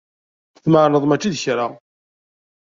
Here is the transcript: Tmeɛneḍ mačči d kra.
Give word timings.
Tmeɛneḍ 0.63 1.03
mačči 1.05 1.29
d 1.33 1.35
kra. 1.43 1.67